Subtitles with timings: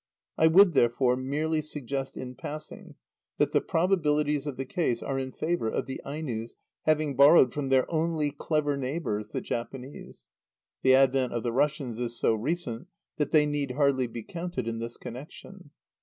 [0.35, 2.95] I would, therefore, merely suggest in passing
[3.37, 6.55] that the probabilities of the case are in favour of the Ainos
[6.87, 10.27] having borrowed from their only clever neighbours, the Japanese.
[10.81, 12.87] (The advent of the Russians is so recent
[13.17, 15.69] that they need hardly be counted in this connection.)